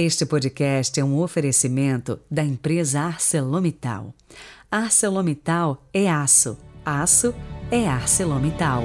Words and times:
Este 0.00 0.24
podcast 0.24 1.00
é 1.00 1.04
um 1.04 1.18
oferecimento 1.18 2.20
da 2.30 2.44
empresa 2.44 3.00
ArcelorMittal. 3.00 4.14
ArcelorMittal 4.70 5.84
é 5.92 6.08
aço, 6.08 6.56
aço 6.84 7.34
é 7.68 7.88
ArcelorMittal. 7.88 8.84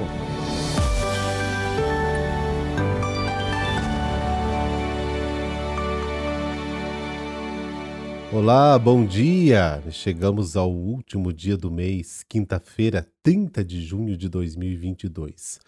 Olá, 8.32 8.76
bom 8.76 9.06
dia! 9.06 9.84
Chegamos 9.92 10.56
ao 10.56 10.72
último 10.72 11.32
dia 11.32 11.56
do 11.56 11.70
mês, 11.70 12.24
quinta-feira, 12.28 13.06
30 13.22 13.64
de 13.64 13.80
junho 13.80 14.16
de 14.16 14.28
2022. 14.28 15.60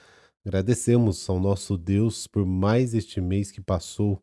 Agradecemos 0.44 1.30
ao 1.30 1.38
nosso 1.38 1.78
Deus 1.78 2.26
por 2.26 2.44
mais 2.44 2.94
este 2.94 3.20
mês 3.20 3.52
que 3.52 3.60
passou, 3.60 4.20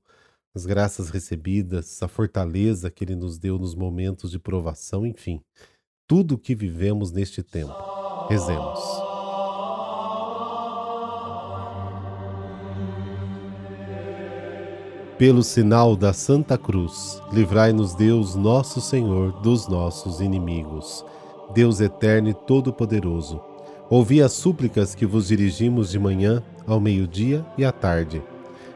as 0.55 0.65
graças 0.67 1.09
recebidas, 1.09 2.01
a 2.03 2.07
fortaleza 2.07 2.91
que 2.91 3.03
Ele 3.03 3.15
nos 3.15 3.39
deu 3.39 3.57
nos 3.57 3.73
momentos 3.73 4.29
de 4.29 4.37
provação, 4.37 5.05
enfim, 5.05 5.41
tudo 6.07 6.35
o 6.35 6.37
que 6.37 6.53
vivemos 6.53 7.11
neste 7.11 7.41
tempo. 7.41 7.73
Rezemos. 8.29 8.79
Pelo 15.17 15.41
sinal 15.41 15.95
da 15.95 16.13
Santa 16.13 16.57
Cruz, 16.57 17.21
livrai-nos 17.31 17.95
Deus, 17.95 18.35
nosso 18.35 18.81
Senhor, 18.81 19.41
dos 19.41 19.67
nossos 19.67 20.19
inimigos. 20.21 21.03
Deus 21.53 21.79
eterno 21.79 22.29
e 22.29 22.33
todo-poderoso, 22.33 23.41
ouvi 23.89 24.21
as 24.21 24.33
súplicas 24.33 24.93
que 24.93 25.05
vos 25.05 25.27
dirigimos 25.27 25.89
de 25.89 25.99
manhã, 25.99 26.43
ao 26.65 26.79
meio-dia 26.79 27.45
e 27.57 27.65
à 27.65 27.71
tarde. 27.71 28.21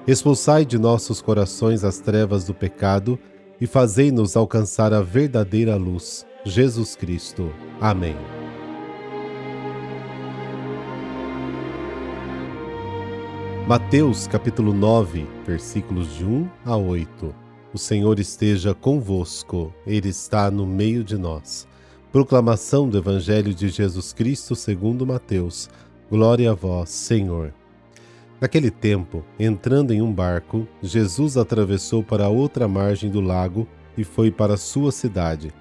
Expulsai 0.07 0.65
de 0.65 0.77
nossos 0.77 1.21
corações 1.21 1.83
as 1.83 1.99
trevas 1.99 2.45
do 2.45 2.53
pecado 2.53 3.19
e 3.59 3.67
fazei-nos 3.67 4.37
alcançar 4.37 4.93
a 4.93 5.01
verdadeira 5.01 5.75
luz, 5.75 6.25
Jesus 6.45 6.95
Cristo. 6.95 7.51
Amém. 7.81 8.15
Mateus 13.67 14.27
capítulo 14.27 14.73
9, 14.73 15.27
versículos 15.45 16.15
de 16.15 16.23
1 16.23 16.49
a 16.63 16.77
8. 16.77 17.35
O 17.73 17.77
Senhor 17.77 18.17
esteja 18.17 18.73
convosco, 18.73 19.73
Ele 19.85 20.07
está 20.07 20.49
no 20.49 20.65
meio 20.65 21.03
de 21.03 21.17
nós. 21.17 21.67
Proclamação 22.13 22.87
do 22.87 22.97
Evangelho 22.97 23.53
de 23.53 23.67
Jesus 23.67 24.13
Cristo 24.13 24.55
segundo 24.55 25.05
Mateus. 25.05 25.69
Glória 26.09 26.51
a 26.51 26.53
vós, 26.53 26.91
Senhor. 26.91 27.53
Naquele 28.39 28.69
tempo, 28.69 29.25
entrando 29.39 29.91
em 29.91 30.01
um 30.01 30.13
barco, 30.13 30.67
Jesus 30.81 31.37
atravessou 31.37 32.03
para 32.03 32.25
a 32.25 32.29
outra 32.29 32.67
margem 32.67 33.09
do 33.09 33.19
lago 33.19 33.67
e 33.97 34.03
foi 34.03 34.29
para 34.29 34.57
sua 34.57 34.91
cidade. 34.91 35.51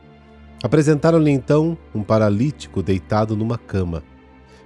Apresentaram-lhe 0.62 1.30
então 1.30 1.77
um 1.94 2.02
paralítico 2.02 2.82
deitado 2.82 3.34
numa 3.34 3.56
cama. 3.56 4.02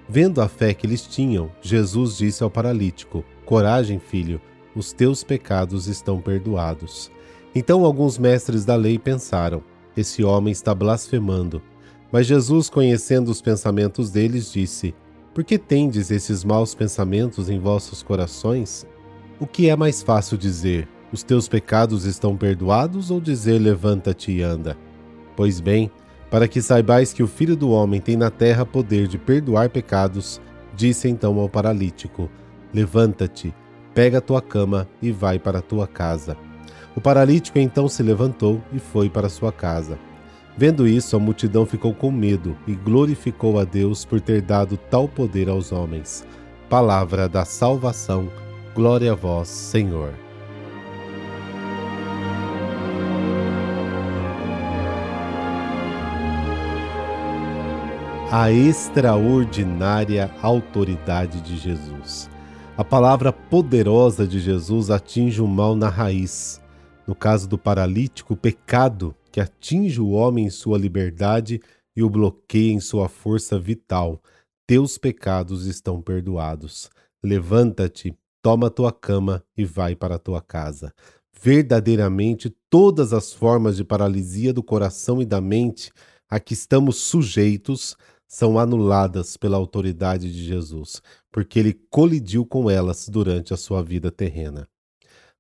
Vendo 0.09 0.41
a 0.41 0.49
fé 0.49 0.75
que 0.75 0.87
eles 0.87 1.07
tinham, 1.07 1.53
Jesus 1.63 2.17
disse 2.17 2.43
ao 2.43 2.51
paralítico: 2.51 3.25
Coragem, 3.45 4.01
filho, 4.01 4.41
os 4.75 4.93
teus 4.93 5.23
pecados 5.23 5.87
estão 5.87 6.21
perdoados. 6.21 7.13
Então 7.55 7.85
alguns 7.85 8.19
mestres 8.19 8.65
da 8.65 8.75
lei 8.75 8.99
pensaram: 8.99 9.63
Esse 9.97 10.25
homem 10.25 10.51
está 10.51 10.75
blasfemando. 10.75 11.63
Mas 12.11 12.27
Jesus, 12.27 12.69
conhecendo 12.69 13.31
os 13.31 13.41
pensamentos 13.41 14.11
deles, 14.11 14.53
disse: 14.53 14.95
Por 15.33 15.45
que 15.45 15.57
tendes 15.57 16.11
esses 16.11 16.43
maus 16.43 16.75
pensamentos 16.75 17.49
em 17.49 17.59
vossos 17.59 18.03
corações? 18.03 18.85
O 19.39 19.47
que 19.47 19.69
é 19.69 19.77
mais 19.77 20.03
fácil 20.03 20.37
dizer: 20.37 20.89
Os 21.13 21.23
teus 21.23 21.47
pecados 21.47 22.05
estão 22.05 22.37
perdoados, 22.37 23.13
ou 23.13 23.21
dizer: 23.21 23.61
Levanta-te 23.61 24.33
e 24.33 24.43
anda? 24.43 24.77
Pois 25.37 25.61
bem, 25.61 25.89
para 26.31 26.49
que 26.49 26.61
saibais 26.61 27.13
que 27.13 27.23
o 27.23 27.29
Filho 27.29 27.57
do 27.57 27.71
Homem 27.71 28.01
tem 28.01 28.17
na 28.17 28.29
terra 28.29 28.67
poder 28.67 29.07
de 29.07 29.19
perdoar 29.19 29.71
pecados, 29.71 30.41
disse 30.75 31.09
então 31.09 31.39
ao 31.39 31.49
paralítico: 31.49 32.29
Levanta-te, 32.75 33.55
pega 33.95 34.19
a 34.19 34.21
tua 34.21 34.43
cama 34.43 34.89
e 35.01 35.13
vai 35.13 35.39
para 35.39 35.61
a 35.61 35.63
tua 35.63 35.87
casa. 35.87 36.37
O 36.97 37.01
paralítico 37.01 37.59
então 37.59 37.87
se 37.87 38.03
levantou 38.03 38.61
e 38.73 38.81
foi 38.81 39.09
para 39.09 39.29
sua 39.29 39.53
casa. 39.53 39.97
Vendo 40.61 40.87
isso, 40.87 41.17
a 41.17 41.19
multidão 41.19 41.65
ficou 41.65 41.95
com 41.95 42.11
medo 42.11 42.55
e 42.67 42.75
glorificou 42.75 43.59
a 43.59 43.65
Deus 43.65 44.05
por 44.05 44.21
ter 44.21 44.43
dado 44.43 44.77
tal 44.77 45.09
poder 45.09 45.49
aos 45.49 45.73
homens. 45.73 46.23
Palavra 46.69 47.27
da 47.27 47.47
salvação. 47.47 48.31
Glória 48.75 49.13
a 49.13 49.15
vós, 49.15 49.49
Senhor. 49.49 50.13
a 58.31 58.53
extraordinária 58.53 60.31
autoridade 60.43 61.41
de 61.41 61.57
Jesus. 61.57 62.31
A 62.77 62.85
palavra 62.85 63.33
poderosa 63.33 64.27
de 64.27 64.39
Jesus 64.39 64.91
atinge 64.91 65.41
o 65.41 65.49
mal 65.49 65.75
na 65.75 65.89
raiz. 65.89 66.61
No 67.07 67.15
caso 67.15 67.49
do 67.49 67.59
paralítico, 67.59 68.35
o 68.35 68.37
pecado 68.37 69.17
que 69.31 69.41
atinge 69.41 70.01
o 70.01 70.11
homem 70.11 70.47
em 70.47 70.51
sua 70.51 70.79
liberdade 70.79 71.61
e 71.97 72.03
o 72.03 72.11
bloqueia 72.11 72.73
em 72.73 72.81
sua 72.81 73.09
força 73.09 73.59
vital. 73.59 74.23
Teus 74.67 74.99
pecados 74.99 75.67
estão 75.67 76.01
perdoados. 76.01 76.91
Levanta-te, 77.23 78.15
toma 78.43 78.71
tua 78.71 78.93
cama 78.93 79.45
e 79.57 79.65
vai 79.65 79.95
para 79.95 80.19
tua 80.19 80.41
casa. 80.41 80.93
Verdadeiramente, 81.43 82.55
todas 82.69 83.13
as 83.13 83.33
formas 83.33 83.77
de 83.77 83.85
paralisia 83.85 84.53
do 84.53 84.63
coração 84.63 85.21
e 85.23 85.27
da 85.27 85.41
mente 85.41 85.91
a 86.29 86.39
que 86.39 86.55
estamos 86.55 86.99
sujeitos 86.99 87.97
são 88.29 88.59
anuladas 88.59 89.37
pela 89.37 89.57
autoridade 89.57 90.33
de 90.33 90.45
Jesus, 90.45 91.03
porque 91.33 91.59
ele 91.59 91.75
colidiu 91.91 92.47
com 92.47 92.71
elas 92.71 93.09
durante 93.09 93.53
a 93.53 93.57
sua 93.57 93.83
vida 93.83 94.11
terrena. 94.11 94.69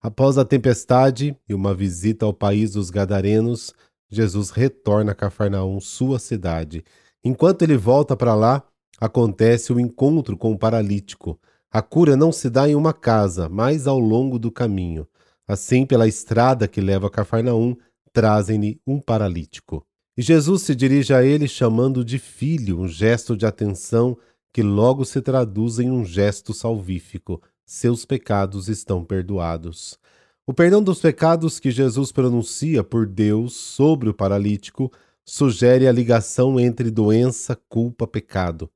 Após 0.03 0.39
a 0.39 0.45
tempestade 0.47 1.37
e 1.47 1.53
uma 1.53 1.75
visita 1.75 2.25
ao 2.25 2.33
país 2.33 2.73
dos 2.73 2.89
Gadarenos, 2.89 3.75
Jesus 4.11 4.49
retorna 4.49 5.13
a 5.13 5.15
Cafarnaum, 5.15 5.79
sua 5.79 6.19
cidade. 6.19 6.83
Enquanto 7.23 7.63
ele 7.63 7.77
volta 7.77 8.17
para 8.17 8.35
lá, 8.35 8.63
acontece 8.99 9.73
o 9.73 9.79
encontro 9.79 10.39
com 10.39 10.53
o 10.53 10.59
paralítico. 10.59 11.39
A 11.71 11.83
cura 11.83 12.17
não 12.17 12.33
se 12.33 12.49
dá 12.49 12.67
em 12.67 12.75
uma 12.75 12.95
casa, 12.95 13.49
mas 13.49 13.87
ao 13.87 13.99
longo 13.99 14.39
do 14.39 14.51
caminho. 14.51 15.07
Assim, 15.47 15.85
pela 15.85 16.09
estrada 16.09 16.67
que 16.67 16.81
leva 16.81 17.09
a 17.09 17.11
Cafarnaum, 17.11 17.77
trazem-lhe 18.13 18.81
um 18.87 19.01
paralítico. 19.01 19.85
E 20.17 20.23
Jesus 20.23 20.63
se 20.63 20.75
dirige 20.75 21.13
a 21.13 21.23
ele 21.23 21.47
chamando 21.47 22.05
de 22.05 22.19
filho, 22.19 22.81
um 22.81 22.89
gesto 22.89 23.37
de 23.37 23.45
atenção 23.45 24.17
que 24.53 24.63
logo 24.63 25.05
se 25.05 25.21
traduz 25.21 25.79
em 25.79 25.91
um 25.91 26.05
gesto 26.05 26.53
salvífico. 26.53 27.41
Seus 27.73 28.05
pecados 28.05 28.69
estão 28.69 29.05
perdoados. 29.05 29.97
O 30.45 30.53
perdão 30.53 30.83
dos 30.83 30.99
pecados 30.99 31.61
que 31.61 31.71
Jesus 31.71 32.11
pronuncia 32.11 32.83
por 32.83 33.07
Deus 33.07 33.55
sobre 33.55 34.09
o 34.09 34.13
paralítico 34.13 34.91
sugere 35.25 35.87
a 35.87 35.93
ligação 35.93 36.59
entre 36.59 36.91
doença, 36.91 37.57
culpa, 37.69 38.09
pecado. 38.09 38.69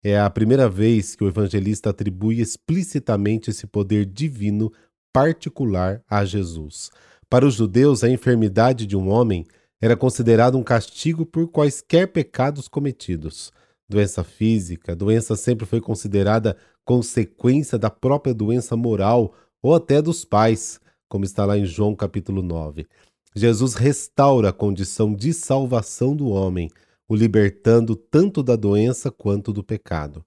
É 0.00 0.20
a 0.20 0.30
primeira 0.30 0.68
vez 0.68 1.16
que 1.16 1.24
o 1.24 1.26
evangelista 1.26 1.90
atribui 1.90 2.40
explicitamente 2.40 3.50
esse 3.50 3.66
poder 3.66 4.06
divino 4.06 4.72
particular 5.12 6.00
a 6.08 6.24
Jesus. 6.24 6.92
Para 7.28 7.44
os 7.44 7.54
judeus, 7.54 8.04
a 8.04 8.08
enfermidade 8.08 8.86
de 8.86 8.96
um 8.96 9.08
homem 9.08 9.44
era 9.80 9.96
considerado 9.96 10.56
um 10.56 10.62
castigo 10.62 11.26
por 11.26 11.48
quaisquer 11.48 12.12
pecados 12.12 12.68
cometidos. 12.68 13.52
Doença 13.88 14.22
física, 14.22 14.94
doença 14.94 15.34
sempre 15.34 15.66
foi 15.66 15.80
considerada 15.80 16.56
consequência 16.86 17.76
da 17.76 17.90
própria 17.90 18.32
doença 18.32 18.76
moral 18.76 19.34
ou 19.60 19.74
até 19.74 20.00
dos 20.00 20.24
pais, 20.24 20.80
como 21.08 21.24
está 21.24 21.44
lá 21.44 21.58
em 21.58 21.66
João 21.66 21.94
capítulo 21.94 22.40
9. 22.40 22.86
Jesus 23.34 23.74
restaura 23.74 24.48
a 24.48 24.52
condição 24.52 25.12
de 25.12 25.34
salvação 25.34 26.16
do 26.16 26.28
homem, 26.28 26.70
o 27.08 27.14
libertando 27.14 27.94
tanto 27.96 28.42
da 28.42 28.56
doença 28.56 29.10
quanto 29.10 29.52
do 29.52 29.62
pecado. 29.62 30.24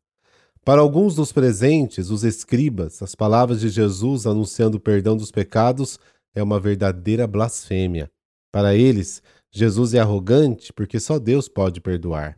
Para 0.63 0.81
alguns 0.81 1.15
dos 1.15 1.31
presentes, 1.31 2.09
os 2.09 2.23
escribas, 2.23 3.01
as 3.01 3.15
palavras 3.15 3.61
de 3.61 3.69
Jesus 3.69 4.27
anunciando 4.27 4.77
o 4.77 4.79
perdão 4.81 5.15
dos 5.15 5.31
pecados 5.31 5.97
é 6.35 6.43
uma 6.43 6.59
verdadeira 6.59 7.25
blasfêmia. 7.25 8.11
Para 8.51 8.75
eles, 8.75 9.23
Jesus 9.49 9.93
é 9.93 9.99
arrogante 9.99 10.71
porque 10.73 10.99
só 10.99 11.17
Deus 11.17 11.47
pode 11.47 11.79
perdoar. 11.81 12.35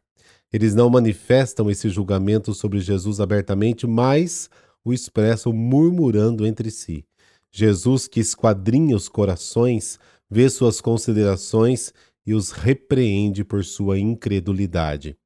Eles 0.52 0.76
não 0.76 0.90
manifestam 0.90 1.70
esse 1.70 1.90
julgamento 1.90 2.54
sobre 2.54 2.80
Jesus 2.80 3.20
abertamente, 3.20 3.88
mas 3.88 4.50
o 4.84 4.92
expressam 4.92 5.54
murmurando 5.54 6.46
entre 6.46 6.70
si. 6.70 7.06
Jesus, 7.52 8.08
que 8.08 8.20
esquadrinha 8.20 8.96
os 8.96 9.08
corações, 9.08 10.00
vê 10.30 10.50
suas 10.50 10.82
considerações 10.82 11.94
e 12.26 12.34
os 12.34 12.52
repreende 12.52 13.44
por 13.44 13.64
sua 13.64 14.00
incredulidade. 14.00 15.18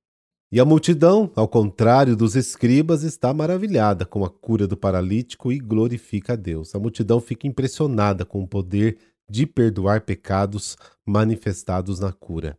E 0.51 0.60
a 0.60 0.66
multidão, 0.66 1.31
ao 1.36 1.48
contrário 1.48 2.16
dos 2.16 2.36
escribas, 2.36 3.04
está 3.04 3.33
maravilhada 3.33 4.06
com 4.06 4.24
a 4.24 4.30
cura 4.30 4.68
do 4.68 4.78
paralítico 4.78 5.51
e 5.51 5.60
glorifica 5.60 6.33
a 6.33 6.36
Deus. 6.36 6.74
A 6.74 6.80
multidão 6.80 7.19
fica 7.19 7.48
impressionada 7.48 8.24
com 8.24 8.42
o 8.42 8.48
poder 8.48 8.98
de 9.30 9.45
perdoar 9.45 10.01
pecados 10.01 10.78
manifestados 11.06 12.00
na 12.00 12.13
cura. 12.13 12.57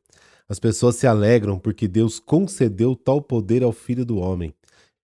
As 0.49 0.61
pessoas 0.61 0.97
se 0.97 1.07
alegram 1.07 1.59
porque 1.59 1.89
Deus 1.89 2.21
concedeu 2.21 2.95
tal 2.95 3.21
poder 3.21 3.63
ao 3.63 3.73
Filho 3.73 4.05
do 4.05 4.19
Homem. 4.19 4.55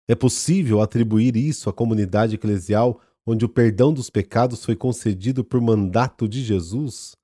É 0.07 0.15
possível 0.15 0.81
atribuir 0.81 1.35
isso 1.37 1.69
à 1.69 1.73
comunidade 1.73 2.35
eclesial 2.35 2.99
onde 3.25 3.45
o 3.45 3.49
perdão 3.49 3.93
dos 3.93 4.09
pecados 4.09 4.65
foi 4.65 4.75
concedido 4.75 5.43
por 5.43 5.61
mandato 5.61 6.27
de 6.27 6.43
Jesus? 6.43 7.15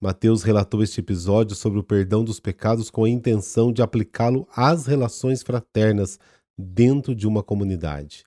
Mateus 0.00 0.42
relatou 0.42 0.82
este 0.82 1.00
episódio 1.00 1.54
sobre 1.54 1.78
o 1.78 1.84
perdão 1.84 2.24
dos 2.24 2.40
pecados 2.40 2.90
com 2.90 3.04
a 3.04 3.08
intenção 3.08 3.72
de 3.72 3.82
aplicá-lo 3.82 4.48
às 4.56 4.86
relações 4.86 5.42
fraternas 5.42 6.18
dentro 6.58 7.14
de 7.14 7.28
uma 7.28 7.42
comunidade. 7.42 8.24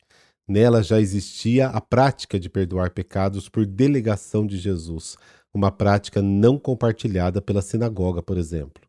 Nela 0.47 0.83
já 0.83 1.01
existia 1.01 1.67
a 1.67 1.81
prática 1.81 2.39
de 2.39 2.49
perdoar 2.49 2.91
pecados 2.91 3.49
por 3.49 3.65
delegação 3.65 4.45
de 4.45 4.57
Jesus, 4.57 5.17
uma 5.53 5.71
prática 5.71 6.21
não 6.21 6.59
compartilhada 6.59 7.41
pela 7.41 7.61
sinagoga, 7.61 8.21
por 8.21 8.37
exemplo. 8.37 8.84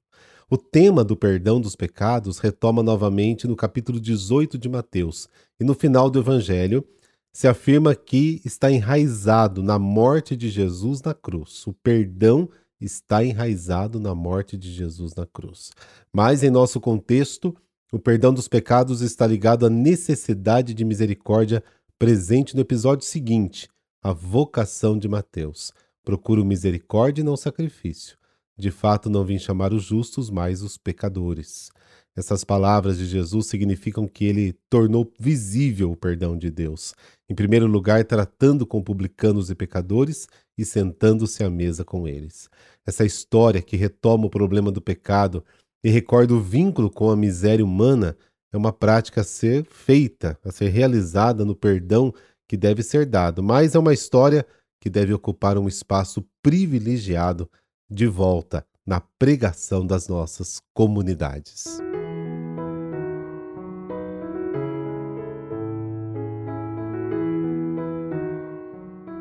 O 0.48 0.56
tema 0.56 1.02
do 1.02 1.16
perdão 1.16 1.60
dos 1.60 1.74
pecados 1.74 2.38
retoma 2.38 2.80
novamente 2.80 3.48
no 3.48 3.56
capítulo 3.56 3.98
18 3.98 4.56
de 4.56 4.68
Mateus, 4.68 5.28
e 5.58 5.64
no 5.64 5.74
final 5.74 6.08
do 6.08 6.20
Evangelho 6.20 6.86
se 7.32 7.48
afirma 7.48 7.96
que 7.96 8.40
está 8.44 8.70
enraizado 8.70 9.60
na 9.60 9.76
morte 9.76 10.36
de 10.36 10.48
Jesus 10.48 11.02
na 11.02 11.12
cruz. 11.12 11.66
O 11.66 11.72
perdão 11.72 12.48
está 12.80 13.24
enraizado 13.24 13.98
na 13.98 14.14
morte 14.14 14.56
de 14.56 14.72
Jesus 14.72 15.16
na 15.16 15.26
cruz. 15.26 15.72
Mas 16.12 16.44
em 16.44 16.50
nosso 16.50 16.80
contexto, 16.80 17.52
o 17.90 17.98
perdão 17.98 18.32
dos 18.32 18.46
pecados 18.46 19.00
está 19.00 19.26
ligado 19.26 19.66
à 19.66 19.70
necessidade 19.70 20.74
de 20.74 20.84
misericórdia 20.84 21.60
presente 21.98 22.54
no 22.54 22.60
episódio 22.60 23.04
seguinte, 23.04 23.68
a 24.00 24.12
vocação 24.12 24.96
de 24.96 25.08
Mateus. 25.08 25.72
Procuro 26.04 26.44
misericórdia 26.44 27.22
e 27.22 27.24
não 27.24 27.36
sacrifício. 27.36 28.16
De 28.58 28.70
fato, 28.70 29.10
não 29.10 29.24
vim 29.24 29.38
chamar 29.38 29.72
os 29.72 29.84
justos, 29.84 30.30
mas 30.30 30.62
os 30.62 30.78
pecadores. 30.78 31.70
Essas 32.16 32.42
palavras 32.42 32.96
de 32.96 33.04
Jesus 33.04 33.46
significam 33.46 34.08
que 34.08 34.24
ele 34.24 34.54
tornou 34.70 35.12
visível 35.20 35.92
o 35.92 35.96
perdão 35.96 36.38
de 36.38 36.50
Deus. 36.50 36.94
Em 37.28 37.34
primeiro 37.34 37.66
lugar, 37.66 38.04
tratando 38.04 38.66
com 38.66 38.82
publicanos 38.82 39.50
e 39.50 39.54
pecadores 39.54 40.26
e 40.56 40.64
sentando-se 40.64 41.44
à 41.44 41.50
mesa 41.50 41.84
com 41.84 42.08
eles. 42.08 42.48
Essa 42.86 43.04
história 43.04 43.60
que 43.60 43.76
retoma 43.76 44.26
o 44.26 44.30
problema 44.30 44.72
do 44.72 44.80
pecado 44.80 45.44
e 45.84 45.90
recorda 45.90 46.32
o 46.32 46.40
vínculo 46.40 46.90
com 46.90 47.10
a 47.10 47.16
miséria 47.16 47.64
humana 47.64 48.16
é 48.50 48.56
uma 48.56 48.72
prática 48.72 49.20
a 49.20 49.24
ser 49.24 49.66
feita, 49.66 50.38
a 50.42 50.50
ser 50.50 50.68
realizada 50.68 51.44
no 51.44 51.54
perdão 51.54 52.14
que 52.48 52.56
deve 52.56 52.82
ser 52.82 53.04
dado, 53.04 53.42
mas 53.42 53.74
é 53.74 53.78
uma 53.78 53.92
história 53.92 54.46
que 54.80 54.88
deve 54.88 55.12
ocupar 55.12 55.58
um 55.58 55.68
espaço 55.68 56.24
privilegiado 56.42 57.50
de 57.88 58.06
volta 58.06 58.66
na 58.86 59.00
pregação 59.00 59.86
das 59.86 60.08
nossas 60.08 60.60
comunidades. 60.74 61.80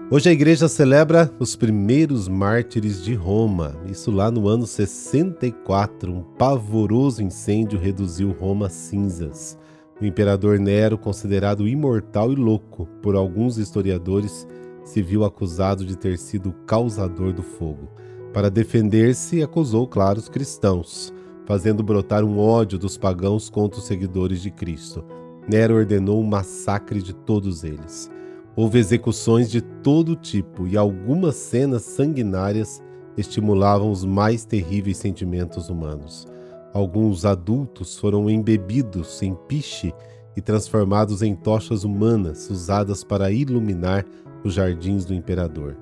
Hoje 0.09 0.29
a 0.29 0.31
igreja 0.31 0.67
celebra 0.67 1.33
os 1.39 1.55
primeiros 1.55 2.27
mártires 2.27 3.03
de 3.03 3.15
Roma. 3.15 3.75
Isso 3.89 4.11
lá 4.11 4.29
no 4.29 4.47
ano 4.47 4.67
64, 4.67 6.11
um 6.11 6.21
pavoroso 6.21 7.23
incêndio 7.23 7.79
reduziu 7.79 8.31
Roma 8.31 8.67
a 8.67 8.69
cinzas. 8.69 9.57
O 9.99 10.05
imperador 10.05 10.59
Nero, 10.59 10.97
considerado 10.97 11.67
imortal 11.67 12.31
e 12.31 12.35
louco 12.35 12.85
por 13.01 13.15
alguns 13.15 13.57
historiadores, 13.57 14.47
se 14.83 15.01
viu 15.01 15.25
acusado 15.25 15.83
de 15.83 15.97
ter 15.97 16.17
sido 16.19 16.49
o 16.49 16.65
causador 16.65 17.33
do 17.33 17.41
fogo. 17.41 17.89
Para 18.35 18.51
defender-se, 18.51 19.41
acusou, 19.41 19.87
claro, 19.87 20.19
os 20.19 20.27
cristãos, 20.27 21.13
fazendo 21.45 21.81
brotar 21.81 22.21
um 22.21 22.37
ódio 22.37 22.77
dos 22.77 22.97
pagãos 22.97 23.49
contra 23.49 23.79
os 23.79 23.85
seguidores 23.85 24.41
de 24.41 24.51
Cristo. 24.51 25.05
Nero 25.49 25.75
ordenou 25.75 26.19
um 26.19 26.27
massacre 26.27 27.01
de 27.01 27.13
todos 27.15 27.63
eles. 27.63 28.11
Houve 28.53 28.77
execuções 28.77 29.49
de 29.49 29.61
todo 29.61 30.17
tipo 30.17 30.67
e 30.67 30.75
algumas 30.75 31.35
cenas 31.35 31.83
sanguinárias 31.83 32.83
estimulavam 33.15 33.89
os 33.89 34.03
mais 34.03 34.43
terríveis 34.43 34.97
sentimentos 34.97 35.69
humanos. 35.69 36.27
Alguns 36.73 37.23
adultos 37.23 37.97
foram 37.97 38.29
embebidos 38.29 39.23
em 39.23 39.33
piche 39.47 39.93
e 40.35 40.41
transformados 40.41 41.21
em 41.21 41.35
tochas 41.35 41.85
humanas 41.85 42.49
usadas 42.49 43.01
para 43.01 43.31
iluminar 43.31 44.05
os 44.43 44.55
jardins 44.55 45.05
do 45.05 45.13
imperador. 45.13 45.77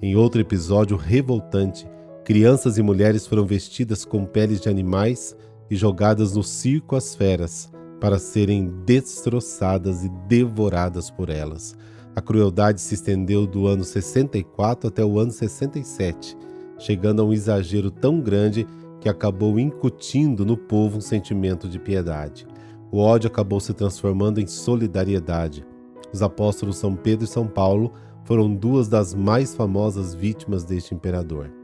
Em 0.00 0.16
outro 0.16 0.40
episódio 0.40 0.96
revoltante, 0.96 1.86
crianças 2.28 2.76
e 2.76 2.82
mulheres 2.82 3.26
foram 3.26 3.46
vestidas 3.46 4.04
com 4.04 4.26
peles 4.26 4.60
de 4.60 4.68
animais 4.68 5.34
e 5.70 5.74
jogadas 5.74 6.36
no 6.36 6.42
circo 6.42 6.94
às 6.94 7.14
feras 7.14 7.72
para 7.98 8.18
serem 8.18 8.70
destroçadas 8.84 10.04
e 10.04 10.10
devoradas 10.28 11.10
por 11.10 11.30
elas. 11.30 11.74
A 12.14 12.20
crueldade 12.20 12.82
se 12.82 12.96
estendeu 12.96 13.46
do 13.46 13.66
ano 13.66 13.82
64 13.82 14.88
até 14.88 15.02
o 15.02 15.18
ano 15.18 15.30
67, 15.30 16.36
chegando 16.78 17.22
a 17.22 17.24
um 17.24 17.32
exagero 17.32 17.90
tão 17.90 18.20
grande 18.20 18.66
que 19.00 19.08
acabou 19.08 19.58
incutindo 19.58 20.44
no 20.44 20.58
povo 20.58 20.98
um 20.98 21.00
sentimento 21.00 21.66
de 21.66 21.78
piedade. 21.78 22.46
O 22.92 22.98
ódio 22.98 23.28
acabou 23.28 23.58
se 23.58 23.72
transformando 23.72 24.38
em 24.38 24.46
solidariedade. 24.46 25.64
Os 26.12 26.20
apóstolos 26.20 26.76
São 26.76 26.94
Pedro 26.94 27.24
e 27.24 27.28
São 27.28 27.46
Paulo 27.46 27.90
foram 28.24 28.54
duas 28.54 28.86
das 28.86 29.14
mais 29.14 29.54
famosas 29.54 30.12
vítimas 30.12 30.62
deste 30.62 30.94
imperador. 30.94 31.57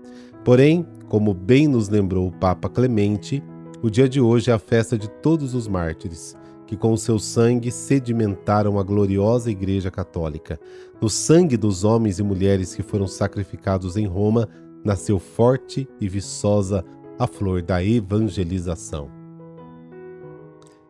Porém, 0.45 0.87
como 1.09 1.33
bem 1.33 1.67
nos 1.67 1.89
lembrou 1.89 2.29
o 2.29 2.33
Papa 2.33 2.69
Clemente, 2.69 3.43
o 3.83 3.89
dia 3.89 4.09
de 4.09 4.21
hoje 4.21 4.51
é 4.51 4.55
a 4.55 4.59
festa 4.59 4.99
de 4.99 5.09
todos 5.09 5.55
os 5.55 5.67
mártires 5.67 6.37
que 6.67 6.77
com 6.77 6.93
o 6.93 6.99
seu 6.99 7.19
sangue 7.19 7.71
sedimentaram 7.71 8.79
a 8.79 8.83
gloriosa 8.83 9.51
Igreja 9.51 9.91
Católica. 9.91 10.59
No 11.01 11.09
sangue 11.11 11.57
dos 11.57 11.85
homens 11.85 12.19
e 12.19 12.23
mulheres 12.23 12.75
que 12.75 12.83
foram 12.83 13.07
sacrificados 13.07 13.97
em 13.97 14.07
Roma, 14.07 14.49
nasceu 14.83 15.19
forte 15.19 15.89
e 16.01 16.09
viçosa 16.09 16.85
a 17.19 17.27
flor 17.27 17.63
da 17.63 17.85
evangelização. 17.85 19.11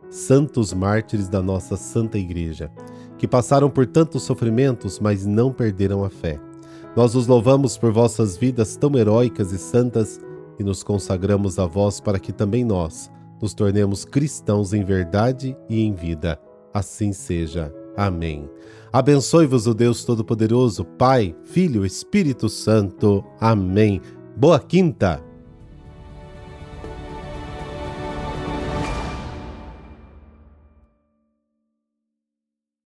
Santos 0.08 0.72
mártires 0.72 1.28
da 1.28 1.42
nossa 1.42 1.76
Santa 1.76 2.18
Igreja, 2.18 2.70
que 3.18 3.26
passaram 3.26 3.68
por 3.68 3.86
tantos 3.86 4.22
sofrimentos, 4.22 5.00
mas 5.00 5.26
não 5.26 5.52
perderam 5.52 6.04
a 6.04 6.10
fé. 6.10 6.40
Nós 6.96 7.14
os 7.16 7.26
louvamos 7.26 7.76
por 7.76 7.92
vossas 7.92 8.36
vidas 8.36 8.76
tão 8.76 8.96
heróicas 8.96 9.50
e 9.50 9.58
santas 9.58 10.20
e 10.58 10.62
nos 10.62 10.82
consagramos 10.82 11.58
a 11.58 11.66
vós 11.66 12.00
para 12.00 12.20
que 12.20 12.32
também 12.32 12.64
nós, 12.64 13.10
nos 13.42 13.52
tornemos 13.52 14.04
cristãos 14.04 14.72
em 14.72 14.84
verdade 14.84 15.56
e 15.68 15.82
em 15.82 15.92
vida. 15.92 16.38
Assim 16.72 17.12
seja. 17.12 17.74
Amém. 17.96 18.48
Abençoe-vos 18.92 19.66
o 19.66 19.74
Deus 19.74 20.04
Todo-Poderoso, 20.04 20.84
Pai, 20.84 21.34
Filho, 21.42 21.84
Espírito 21.84 22.48
Santo. 22.48 23.24
Amém. 23.40 24.00
Boa 24.36 24.60
quinta! 24.60 25.33